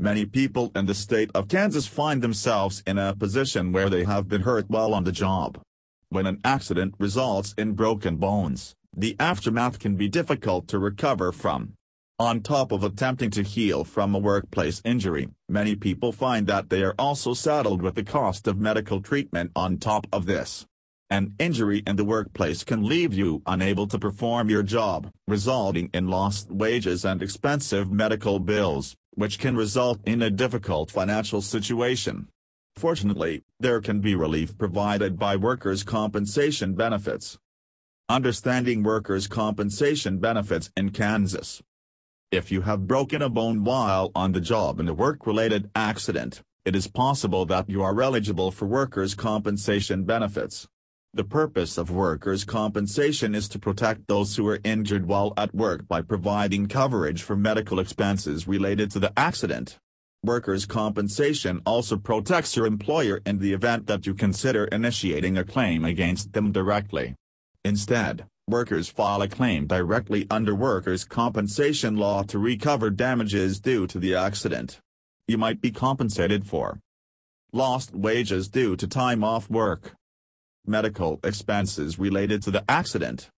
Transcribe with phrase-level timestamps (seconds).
[0.00, 4.28] Many people in the state of Kansas find themselves in a position where they have
[4.28, 5.60] been hurt while on the job.
[6.08, 11.74] When an accident results in broken bones, the aftermath can be difficult to recover from.
[12.18, 16.82] On top of attempting to heal from a workplace injury, many people find that they
[16.82, 20.64] are also saddled with the cost of medical treatment on top of this.
[21.10, 26.08] An injury in the workplace can leave you unable to perform your job, resulting in
[26.08, 32.28] lost wages and expensive medical bills, which can result in a difficult financial situation.
[32.76, 37.38] Fortunately, there can be relief provided by workers' compensation benefits.
[38.08, 41.62] Understanding workers' compensation benefits in Kansas.
[42.30, 46.76] If you have broken a bone while on the job in a work-related accident, it
[46.76, 50.68] is possible that you are eligible for workers' compensation benefits.
[51.12, 55.88] The purpose of workers' compensation is to protect those who are injured while at work
[55.88, 59.76] by providing coverage for medical expenses related to the accident.
[60.22, 65.84] Workers' compensation also protects your employer in the event that you consider initiating a claim
[65.84, 67.16] against them directly.
[67.64, 73.98] Instead, workers file a claim directly under workers' compensation law to recover damages due to
[73.98, 74.78] the accident.
[75.26, 76.78] You might be compensated for
[77.52, 79.96] lost wages due to time off work,
[80.66, 83.30] medical expenses related to the accident,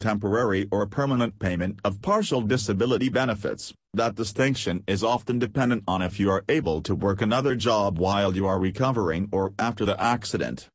[0.00, 3.72] temporary or permanent payment of partial disability benefits.
[3.92, 8.34] That distinction is often dependent on if you are able to work another job while
[8.34, 10.68] you are recovering or after the accident.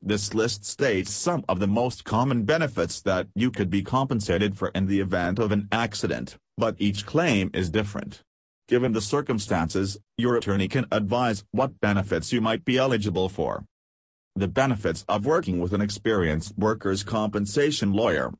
[0.00, 4.68] This list states some of the most common benefits that you could be compensated for
[4.74, 8.20] in the event of an accident, but each claim is different.
[8.68, 13.64] Given the circumstances, your attorney can advise what benefits you might be eligible for.
[14.34, 18.32] The benefits of working with an experienced workers' compensation lawyer.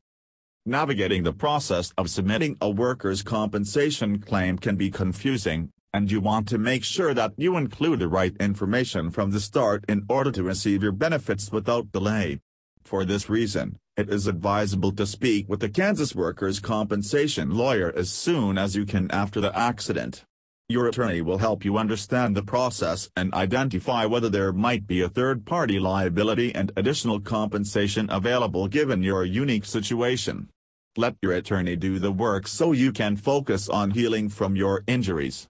[0.65, 6.47] Navigating the process of submitting a workers' compensation claim can be confusing, and you want
[6.47, 10.41] to make sure that you include the right information from the start in order to
[10.41, 12.39] receive your benefits without delay.
[12.83, 18.09] For this reason, it is advisable to speak with a Kansas workers' compensation lawyer as
[18.09, 20.25] soon as you can after the accident.
[20.73, 25.07] Your attorney will help you understand the process and identify whether there might be a
[25.07, 30.49] third-party liability and additional compensation available given your unique situation.
[30.97, 35.45] Let your attorney do the work so you can focus on healing from your injuries.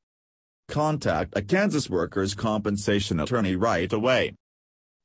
[0.67, 4.33] Contact a Kansas workers' compensation attorney right away.